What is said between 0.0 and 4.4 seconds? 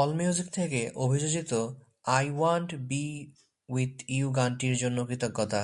all Music থেকে অভিযোজিত "I want be with you"